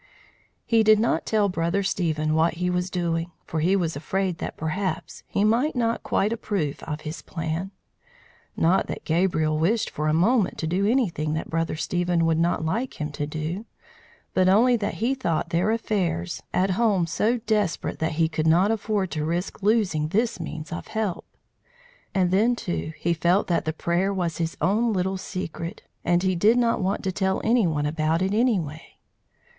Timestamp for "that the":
23.45-23.71